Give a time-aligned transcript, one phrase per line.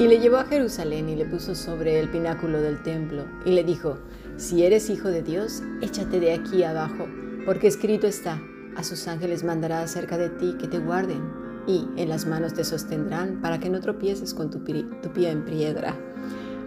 [0.00, 3.64] Y le llevó a Jerusalén y le puso sobre el pináculo del templo y le
[3.64, 3.98] dijo,
[4.38, 7.06] si eres hijo de Dios, échate de aquí abajo,
[7.44, 8.40] porque escrito está,
[8.76, 11.20] a sus ángeles mandará acerca de ti que te guarden
[11.66, 14.86] y en las manos te sostendrán para que no tropieces con tu, pie
[15.28, 15.94] en piedra.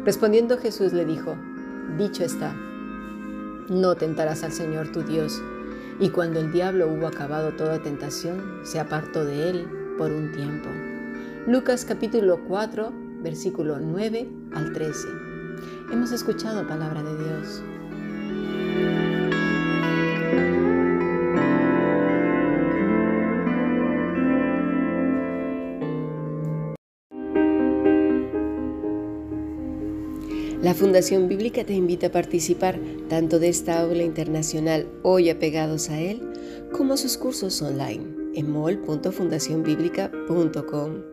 [0.05, 1.35] Respondiendo Jesús le dijo,
[1.97, 2.53] dicho está,
[3.67, 5.41] no tentarás al Señor tu Dios.
[5.99, 10.69] Y cuando el diablo hubo acabado toda tentación, se apartó de él por un tiempo.
[11.47, 15.07] Lucas capítulo 4, versículo 9 al 13.
[15.91, 17.63] Hemos escuchado palabra de Dios.
[30.61, 32.79] La Fundación Bíblica te invita a participar
[33.09, 36.21] tanto de esta aula internacional hoy apegados a él,
[36.71, 41.12] como sus cursos online en mol.fundacionbiblica.com.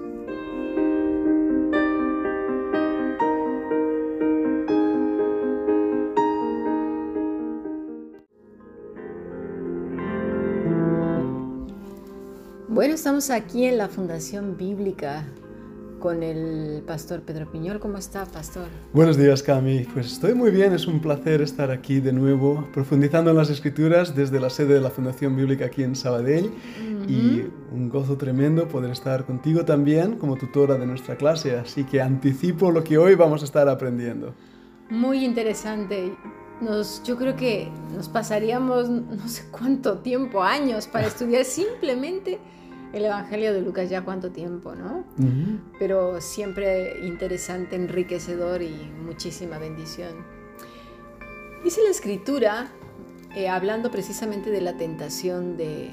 [12.81, 15.23] Bueno, estamos aquí en la Fundación Bíblica
[15.99, 17.79] con el pastor Pedro Piñol.
[17.79, 18.65] ¿Cómo está, pastor?
[18.91, 19.85] Buenos días, Cami.
[19.93, 24.15] Pues estoy muy bien, es un placer estar aquí de nuevo, profundizando en las escrituras
[24.15, 26.51] desde la sede de la Fundación Bíblica aquí en Sabadell.
[27.07, 32.01] Y un gozo tremendo poder estar contigo también como tutora de nuestra clase, así que
[32.01, 34.33] anticipo lo que hoy vamos a estar aprendiendo.
[34.89, 36.17] Muy interesante.
[36.61, 42.39] Nos, yo creo que nos pasaríamos no sé cuánto tiempo, años, para estudiar simplemente
[42.93, 45.05] el Evangelio de Lucas ya cuánto tiempo, ¿no?
[45.79, 50.25] Pero siempre interesante, enriquecedor y muchísima bendición.
[51.63, 52.71] Dice la escritura,
[53.35, 55.91] eh, hablando precisamente de la tentación de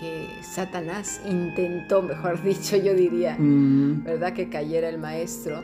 [0.00, 4.32] que Satanás intentó, mejor dicho, yo diría, ¿verdad?
[4.32, 5.62] Que cayera el maestro.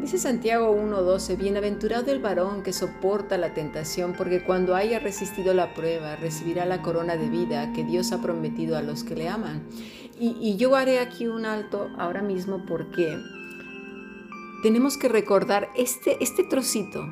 [0.00, 5.74] Dice Santiago 1.12, bienaventurado el varón que soporta la tentación, porque cuando haya resistido la
[5.74, 9.62] prueba, recibirá la corona de vida que Dios ha prometido a los que le aman.
[10.18, 13.18] Y, yo haré aquí un alto ahora mismo porque
[14.62, 17.02] tenemos que recordar este, este trocito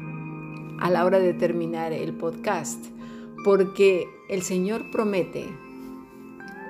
[0.81, 2.83] a la hora de terminar el podcast,
[3.45, 5.47] porque el Señor promete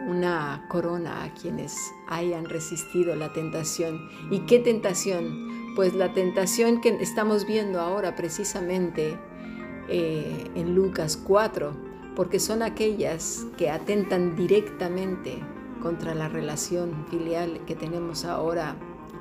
[0.08, 1.76] una corona a quienes
[2.08, 4.08] hayan resistido la tentación.
[4.30, 5.57] ¿Y qué tentación?
[5.78, 9.16] Pues la tentación que estamos viendo ahora precisamente
[9.88, 11.72] eh, en Lucas 4,
[12.16, 15.38] porque son aquellas que atentan directamente
[15.80, 18.74] contra la relación filial que tenemos ahora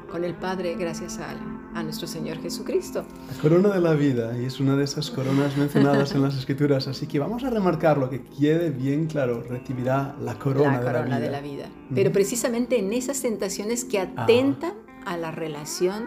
[0.10, 1.36] con el Padre gracias a,
[1.76, 3.06] a, nuestro Señor Jesucristo.
[3.32, 6.88] La corona de la vida, y es una de esas coronas mencionadas en las Escrituras,
[6.88, 11.02] así que vamos a remarcar lo que quede bien claro, recibirá la corona, de, la
[11.04, 11.20] vida.
[11.20, 11.70] de la vida.
[11.94, 14.74] Pero precisamente en esas tentaciones que atentan
[15.06, 16.06] a la relación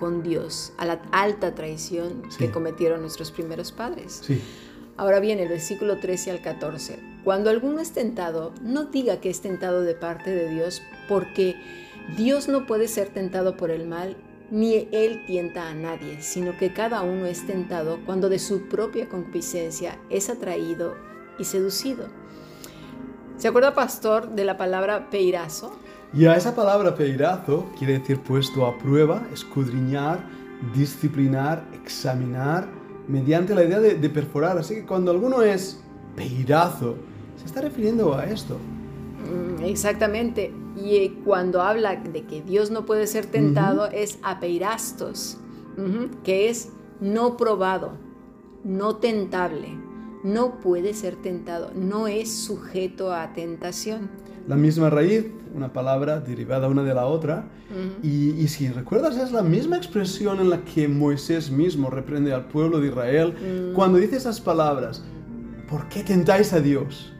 [0.00, 4.22] con Dios, a la alta traición que cometieron nuestros primeros padres.
[4.96, 6.98] Ahora bien, el versículo 13 al 14.
[7.22, 11.54] Cuando alguno es tentado, no diga que es tentado de parte de Dios, porque
[12.16, 14.16] Dios no puede ser tentado por el mal,
[14.50, 19.06] ni Él tienta a nadie, sino que cada uno es tentado cuando de su propia
[19.06, 20.96] concupiscencia es atraído
[21.38, 22.06] y seducido.
[23.36, 25.78] ¿Se acuerda, pastor, de la palabra peirazo?
[26.12, 30.18] Y a esa palabra peirazo quiere decir puesto a prueba, escudriñar,
[30.74, 32.68] disciplinar, examinar,
[33.06, 34.58] mediante la idea de, perforar.
[34.58, 35.80] Así que cuando alguno es
[36.16, 36.96] peirazo,
[37.36, 38.56] se está refiriendo a esto.
[38.56, 40.52] Mm, exactamente.
[40.76, 45.38] Y cuando habla de que Dios no puede ser tentado, es apeirastos,
[46.24, 46.70] que es
[47.00, 47.92] no probado,
[48.64, 49.78] no tentable,
[50.24, 54.10] no puede ser tentado, no es sujeto a tentación
[54.50, 57.44] la misma raíz, una palabra derivada una de la otra.
[58.02, 62.80] y, si recuerdas, es la misma expresión en la que Moisés mismo reprende al pueblo
[62.80, 63.74] de Israel mm.
[63.74, 65.04] cuando dice esas palabras.
[65.68, 67.12] ¿Por qué tentáis a Dios?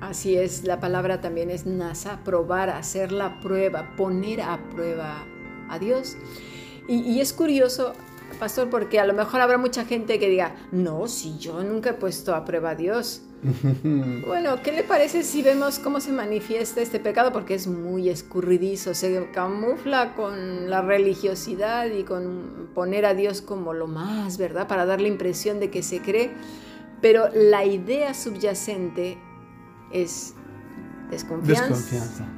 [0.00, 5.24] Así es, la palabra también es nasa, probar, hacer la prueba, poner a prueba
[5.68, 6.16] a Dios.
[6.86, 7.94] Y, y es curioso,
[8.36, 11.94] pastor, porque a lo mejor habrá mucha gente que diga, no, si yo nunca he
[11.94, 13.22] puesto a prueba a Dios.
[14.26, 17.32] bueno, ¿qué le parece si vemos cómo se manifiesta este pecado?
[17.32, 23.72] Porque es muy escurridizo, se camufla con la religiosidad y con poner a Dios como
[23.72, 24.68] lo más, ¿verdad?
[24.68, 26.30] Para dar la impresión de que se cree.
[27.00, 29.16] Pero la idea subyacente
[29.90, 30.34] es
[31.10, 31.68] Desconfianza.
[31.68, 32.28] Desconfianza.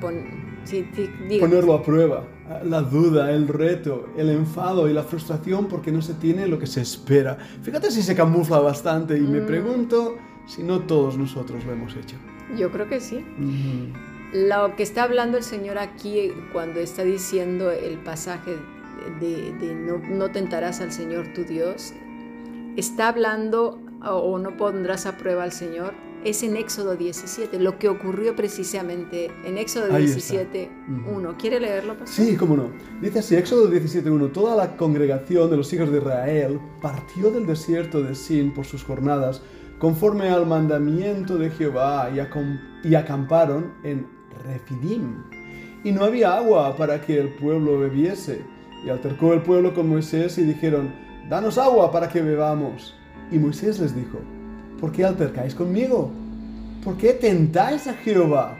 [0.00, 1.38] Pon- sí, sí.
[1.40, 2.26] Ponerlo a prueba.
[2.64, 6.66] La duda, el reto, el enfado y la frustración porque no se tiene lo que
[6.66, 7.36] se espera.
[7.62, 9.46] Fíjate si se camufla bastante y me Mm.
[9.46, 10.16] pregunto
[10.46, 12.16] si no todos nosotros lo hemos hecho.
[12.56, 13.24] Yo creo que sí.
[14.32, 18.56] Lo que está hablando el Señor aquí cuando está diciendo el pasaje
[19.20, 21.92] de, de no, no tentarás al Señor tu Dios,
[22.76, 25.92] está hablando o, o no pondrás a prueba al Señor,
[26.24, 30.16] es en Éxodo 17, lo que ocurrió precisamente en Éxodo Ahí está.
[30.16, 30.70] 17,
[31.06, 31.16] Ujú.
[31.18, 31.36] 1.
[31.38, 31.96] ¿Quiere leerlo?
[31.96, 32.08] pastor?
[32.26, 32.70] Sí, cómo no.
[33.00, 38.02] Dice así, Éxodo 17.1, toda la congregación de los hijos de Israel partió del desierto
[38.02, 39.42] de Sin por sus jornadas,
[39.78, 44.06] conforme al mandamiento de Jehová, y, acom- y acamparon en
[44.44, 45.22] Refidim.
[45.84, 48.42] Y no había agua para que el pueblo bebiese.
[48.84, 50.92] Y altercó el pueblo con Moisés y dijeron,
[51.28, 52.94] danos agua para que bebamos.
[53.30, 54.18] Y Moisés les dijo,
[54.80, 56.10] ¿por qué altercáis conmigo?
[56.84, 58.56] ¿Por qué tentáis a Jehová?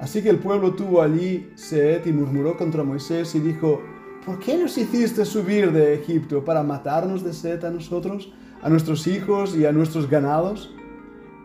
[0.00, 3.80] Así que el pueblo tuvo allí sed y murmuró contra Moisés y dijo,
[4.26, 8.32] ¿por qué nos hiciste subir de Egipto para matarnos de sed a nosotros,
[8.62, 10.74] a nuestros hijos y a nuestros ganados?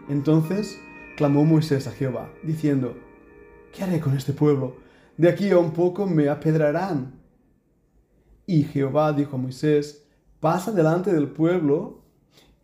[0.10, 0.80] Entonces
[1.18, 2.96] clamó Moisés a Jehová, diciendo,
[3.74, 4.78] ¿qué haré con este pueblo?
[5.18, 7.14] De aquí a un poco me apedrarán.
[8.46, 10.08] Y Jehová dijo a Moisés,
[10.40, 12.07] pasa delante del pueblo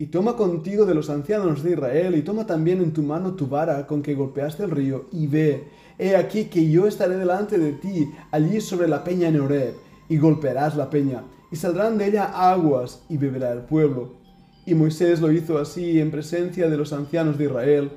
[0.04, 3.48] y toma contigo de los ancianos de Israel, y toma también en tu mano tu
[3.48, 7.72] vara con que golpeaste el río, y ve, he aquí que yo estaré delante de
[7.72, 9.76] ti, allí sobre la peña en Horeb,
[10.10, 11.24] y golpearás la peña,
[11.54, 14.16] y saldrán de ella aguas, y beberá el pueblo.
[14.66, 17.92] Y Moisés lo hizo así en presencia de los ancianos de Israel,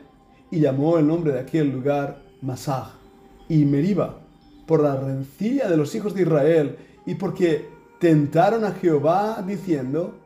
[0.52, 2.92] y llamó el nombre de aquel lugar Masaj,
[3.48, 4.20] y Meriba,
[4.68, 7.66] por la rencilla de los hijos de Israel, y porque
[7.98, 10.20] tentaron a Jehová diciendo,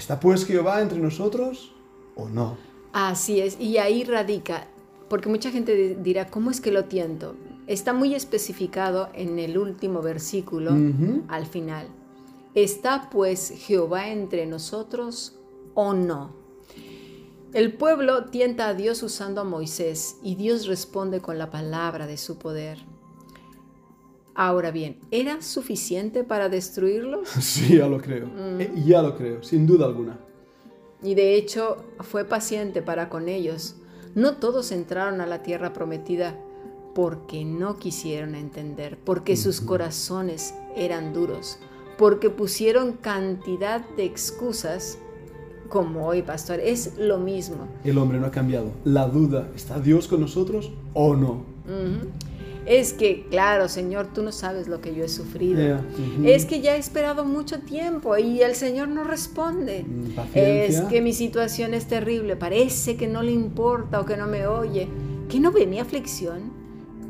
[0.00, 1.74] ¿Está pues Jehová entre nosotros
[2.16, 2.56] o no?
[2.94, 4.66] Así es, y ahí radica,
[5.10, 7.36] porque mucha gente di- dirá, ¿cómo es que lo tiento?
[7.66, 10.70] Está muy especificado en el último versículo,
[11.28, 11.88] al final.
[12.54, 15.38] ¿Está pues Jehová entre nosotros
[15.74, 16.32] o no?
[17.52, 22.16] El pueblo tienta a Dios usando a Moisés y Dios responde con la palabra de
[22.16, 22.78] su poder.
[24.34, 27.28] Ahora bien, ¿era suficiente para destruirlos?
[27.40, 28.28] Sí, ya lo creo.
[28.58, 30.18] Eh, ya lo creo, sin duda alguna.
[31.02, 33.76] Y de hecho fue paciente para con ellos.
[34.14, 36.36] No todos entraron a la tierra prometida
[36.94, 41.58] porque no quisieron entender, porque sus corazones eran duros,
[41.96, 44.98] porque pusieron cantidad de excusas
[45.68, 46.60] como hoy, pastor.
[46.60, 47.68] Es lo mismo.
[47.84, 48.72] El hombre no ha cambiado.
[48.84, 51.44] La duda, ¿está Dios con nosotros o no?
[52.66, 55.76] Es que, claro, Señor, tú no sabes lo que yo he sufrido.
[55.76, 56.26] Ujú.
[56.26, 59.84] Es que ya he esperado mucho tiempo y el Señor no responde.
[59.84, 60.80] Mm, paciencia.
[60.80, 64.46] Es que mi situación es terrible, parece que no le importa o que no me
[64.46, 64.88] oye,
[65.28, 66.52] que no ve mi aflicción,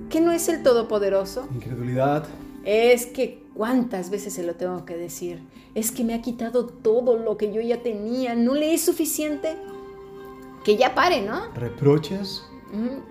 [0.08, 1.46] que no es el Todopoderoso.
[1.54, 2.24] Incredulidad.
[2.64, 5.40] Es que cuántas veces se lo tengo que decir.
[5.74, 9.56] Es que me ha quitado todo lo que yo ya tenía, no le es suficiente.
[10.64, 11.52] Que ya pare, ¿no?
[11.54, 12.44] Reproches.
[12.72, 13.02] Ujú,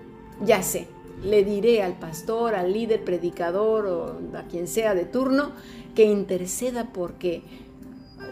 [0.46, 0.86] Ya sé,
[1.24, 5.52] le diré al pastor, al líder, predicador o a quien sea de turno
[5.94, 7.42] que interceda porque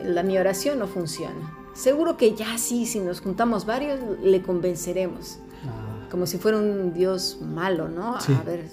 [0.05, 1.55] la, mi oración no funciona.
[1.75, 5.39] Seguro que ya sí, si nos juntamos varios, le convenceremos.
[5.67, 8.21] Ah, Como si fuera un Dios malo, ¿no?
[8.21, 8.33] Sí.
[8.33, 8.65] A ver,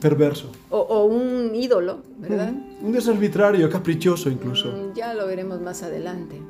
[0.00, 0.50] perverso.
[0.70, 2.52] o, o un ídolo, ¿verdad?
[2.52, 4.68] Mm, Un Dios arbitrario, caprichoso incluso.
[4.72, 6.40] Mm, Ya lo veremos más adelante.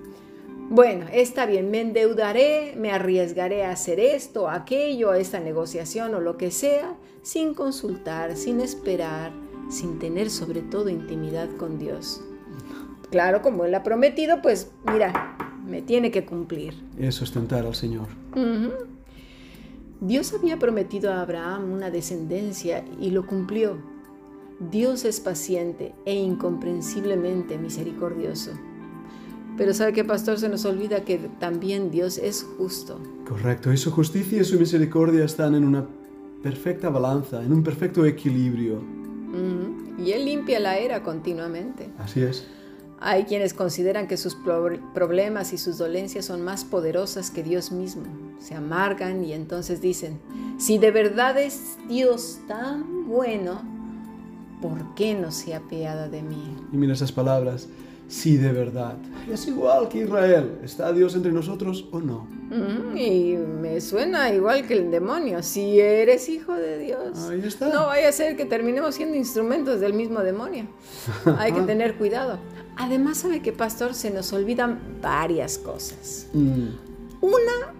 [0.73, 6.21] Bueno, está bien, me endeudaré, me arriesgaré a hacer esto, aquello, a esta negociación o
[6.21, 9.33] lo que sea, sin consultar, sin esperar,
[9.69, 12.23] sin tener sobre todo intimidad con Dios.
[13.11, 16.73] Claro, como Él ha prometido, pues mira, me tiene que cumplir.
[16.99, 18.09] Eso es tentar al Señor.
[20.00, 23.76] Dios había prometido a Abraham una descendencia y lo cumplió.
[24.71, 28.52] Dios es paciente e incomprensiblemente misericordioso.
[29.56, 30.38] Pero ¿sabe qué, pastor?
[30.38, 32.99] Se nos olvida que también Dios es justo.
[33.28, 33.73] Correcto.
[33.73, 35.87] Y su justicia y su misericordia están en una
[36.42, 38.82] perfecta balanza, en un perfecto equilibrio.
[39.99, 41.88] Y Él limpia la era continuamente.
[41.99, 42.47] Así es.
[43.00, 47.73] Hay quienes consideran que sus pro- problemas y sus dolencias son más poderosas que Dios
[47.73, 48.04] mismo.
[48.38, 50.18] Se amargan y entonces dicen,
[50.59, 53.61] si de verdad es Dios tan bueno,
[54.61, 56.56] ¿por qué no se apiada de mí?
[56.73, 57.68] Y mira esas palabras.
[58.12, 58.97] Sí, de verdad.
[59.33, 60.59] Es igual que Israel.
[60.62, 62.28] ¿Está Dios entre nosotros o no?
[62.50, 65.42] Ujú, Y me suena igual que el demonio.
[65.42, 67.71] Si eres hijo de Dios, Ahí está.
[67.71, 70.66] no vaya a ser que terminemos siendo instrumentos del mismo demonio.
[71.38, 72.38] Hay que tener cuidado.
[72.76, 73.95] Además, ¿sabe que pastor?
[73.95, 76.26] Se nos olvidan varias cosas.
[76.35, 76.66] Mm,
[77.23, 77.73] Una,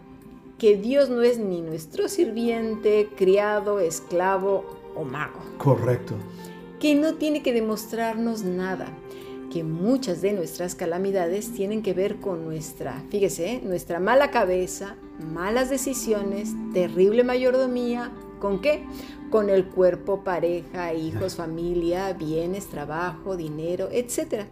[0.57, 4.65] que Dios no es ni nuestro sirviente, criado, esclavo
[4.97, 5.41] o mago.
[5.59, 6.15] Correcto.
[6.81, 8.87] Que no tiene que demostrarnos nada.
[9.53, 14.97] Que muchas de nuestras calamidades tienen que ver con nuestra, fíjese, nuestra mala cabeza,
[15.31, 18.11] malas decisiones, terrible mayordomía.
[18.41, 18.83] ¿Con qué?
[19.31, 24.47] Con el cuerpo, pareja, hijos, familia, bienes, trabajo, dinero, etc.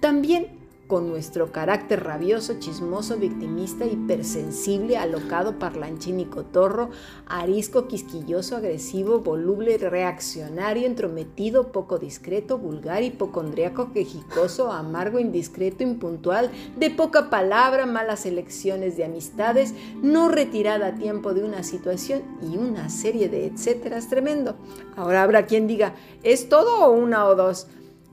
[0.00, 0.48] También
[0.92, 6.90] con nuestro carácter rabioso, chismoso, victimista, hipersensible, alocado, parlanchín y cotorro,
[7.26, 16.90] arisco, quisquilloso, agresivo, voluble, reaccionario, entrometido, poco discreto, vulgar, hipocondriaco, quejicoso, amargo, indiscreto, impuntual, de
[16.90, 19.72] poca palabra, malas elecciones de amistades,
[20.02, 24.56] no retirada a tiempo de una situación y una serie de etcéteras tremendo.
[24.94, 27.66] Ahora habrá quien diga, ¿es todo o una o dos?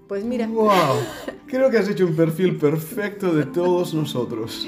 [0.10, 0.48] Pues mira.
[0.48, 0.70] ¡Wow!
[1.48, 4.68] Creo que has hecho un perfil perfecto de todos nosotros.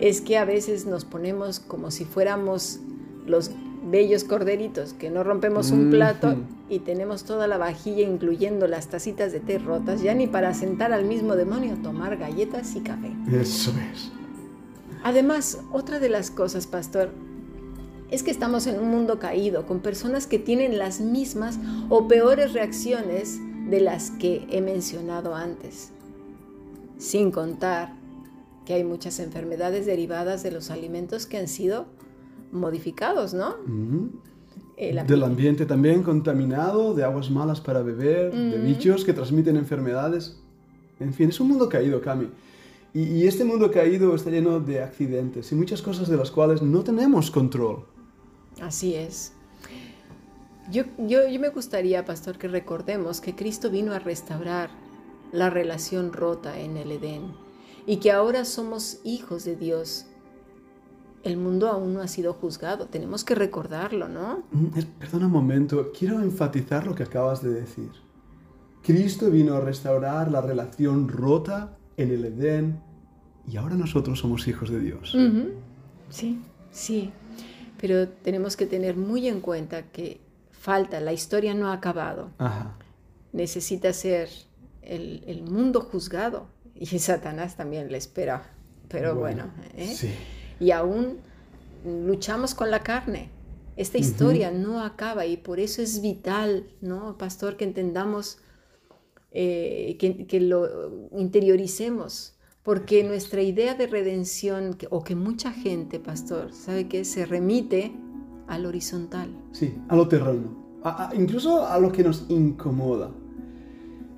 [0.00, 2.80] Es que a veces nos ponemos como si fuéramos
[3.24, 3.52] los
[3.88, 6.34] bellos corderitos, que no rompemos un plato
[6.68, 10.92] y tenemos toda la vajilla, incluyendo las tacitas de té rotas, ya ni para sentar
[10.92, 13.12] al mismo demonio tomar galletas y café.
[13.30, 14.10] Eso es.
[15.04, 17.10] Además, otra de las cosas, pastor,
[18.10, 22.54] es que estamos en un mundo caído, con personas que tienen las mismas o peores
[22.54, 25.90] reacciones de las que he mencionado antes,
[26.98, 27.94] sin contar
[28.64, 31.86] que hay muchas enfermedades derivadas de los alimentos que han sido
[32.52, 33.56] modificados, ¿no?
[34.76, 40.38] Del ambiente también contaminado, de aguas malas para beber, de bichos que transmiten enfermedades.
[41.00, 42.28] En fin, es un mundo caído, Cami.
[42.92, 46.62] Y, y, este mundo caído está lleno de accidentes y muchas cosas de las cuales
[46.62, 47.84] no tenemos control.
[48.62, 49.34] Así es.
[50.70, 54.70] Yo, yo, me gustaría, pastor, que recordemos que Cristo vino a restaurar
[55.32, 57.34] la relación rota en el Edén
[57.86, 60.06] y que ahora somos hijos de Dios.
[61.22, 64.44] El mundo aún no ha sido juzgado, tenemos que recordarlo, ¿no?
[64.50, 64.66] Mm,
[64.98, 67.90] perdona un momento, quiero enfatizar lo que acabas de decir.
[68.82, 72.80] Cristo vino a restaurar la relación rota en el Edén
[73.48, 75.16] y ahora nosotros somos hijos de Dios.
[76.08, 77.12] Sí, sí,
[77.80, 80.20] pero tenemos que tener muy en cuenta que
[80.66, 82.32] falta, la historia no ha acabado.
[83.32, 84.28] Necesita ser
[84.82, 88.50] el, mundo juzgado y Satanás también le espera.
[88.88, 89.44] Pero bueno,
[89.76, 89.94] ¿eh?
[90.58, 91.18] y aún
[91.84, 93.30] luchamos con la carne.
[93.76, 98.38] Esta historia no acaba y por eso es vital, ¿no, pastor, que entendamos,
[99.30, 106.88] eh, que, lo interioricemos, porque nuestra idea de redención, o que mucha gente, pastor, sabe
[106.88, 107.92] que se remite
[108.48, 109.28] al horizontal.
[109.52, 110.80] Sí, a lo terreno,
[111.16, 113.10] incluso a lo que nos incomoda.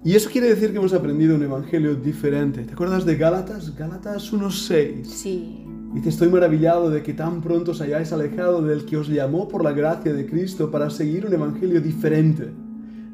[0.04, 2.62] Y eso quiere decir que hemos aprendido un evangelio diferente.
[2.62, 3.74] ¿Te acuerdas de Gálatas?
[3.76, 5.04] Gálatas 1.6.
[5.04, 5.64] Sí.
[5.92, 9.64] Dice, estoy maravillado de que tan pronto os hayáis alejado del que os llamó por
[9.64, 12.52] la gracia de Cristo para seguir un evangelio diferente.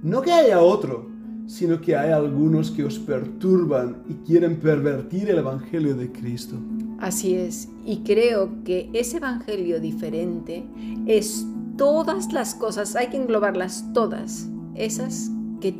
[0.02, 1.09] No que haya otro,
[1.46, 6.56] sino que hay algunos que os perturban y quieren pervertir el evangelio de Cristo.
[7.00, 10.64] Así es, y creo que ese evangelio diferente
[11.06, 11.46] es
[11.76, 15.74] todas las cosas, hay que englobarlas todas, esas que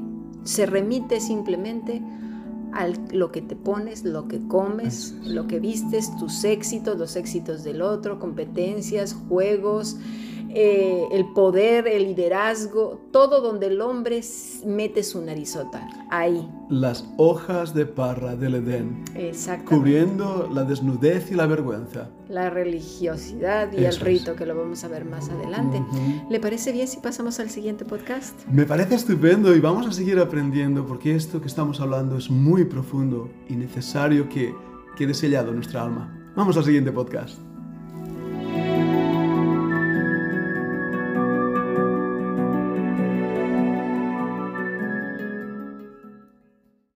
[0.44, 2.02] se remite simplemente
[2.73, 7.62] a lo que te pones, lo que comes, lo que vistes, tus éxitos, los éxitos
[7.62, 9.97] del otro, competencias, juegos,
[10.55, 14.21] eh, el poder, el liderazgo, todo donde el hombre
[14.65, 16.49] mete su narizota, ahí.
[16.69, 19.05] Las hojas de parra del Edén.
[19.15, 19.77] Exacto.
[19.77, 22.09] Cubriendo la desnudez y la vergüenza.
[22.29, 25.83] La religiosidad y el rito, que lo vamos a ver más adelante.
[26.31, 28.47] ¿Le parece bien si pasamos al siguiente podcast?
[28.49, 32.65] Me parece estupendo y vamos a seguir aprendiendo porque esto que estamos hablando es muy
[32.65, 34.55] profundo y necesario que
[34.97, 36.33] quede sellado en nuestra alma.
[36.37, 37.39] Vamos al siguiente podcast.